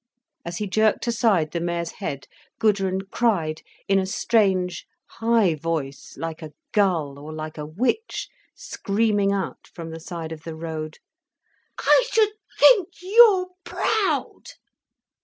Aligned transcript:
As 0.43 0.57
he 0.57 0.65
jerked 0.65 1.05
aside 1.05 1.51
the 1.51 1.59
mare's 1.59 1.91
head, 1.91 2.25
Gudrun 2.57 3.01
cried, 3.11 3.61
in 3.87 3.99
a 3.99 4.07
strange, 4.07 4.87
high 5.05 5.53
voice, 5.53 6.15
like 6.17 6.41
a 6.41 6.53
gull, 6.71 7.19
or 7.19 7.31
like 7.31 7.55
a 7.59 7.67
witch 7.67 8.27
screaming 8.55 9.31
out 9.31 9.67
from 9.67 9.91
the 9.91 9.99
side 9.99 10.31
of 10.31 10.41
the 10.41 10.55
road: 10.55 10.97
"I 11.79 12.05
should 12.11 12.31
think 12.57 12.87
you're 13.03 13.49
proud." 13.63 14.53